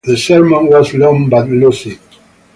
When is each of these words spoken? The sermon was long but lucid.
The 0.03 0.17
sermon 0.17 0.65
was 0.65 0.95
long 0.95 1.29
but 1.29 1.47
lucid. 1.47 1.99